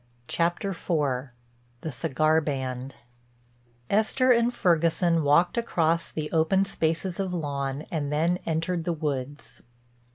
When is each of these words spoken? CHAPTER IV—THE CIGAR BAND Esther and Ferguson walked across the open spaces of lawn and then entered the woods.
CHAPTER 0.27 0.71
IV—THE 0.71 1.91
CIGAR 1.91 2.41
BAND 2.43 2.95
Esther 3.87 4.31
and 4.31 4.51
Ferguson 4.51 5.21
walked 5.23 5.59
across 5.59 6.09
the 6.09 6.31
open 6.31 6.65
spaces 6.65 7.19
of 7.19 7.35
lawn 7.35 7.85
and 7.91 8.11
then 8.11 8.39
entered 8.47 8.83
the 8.83 8.93
woods. 8.93 9.61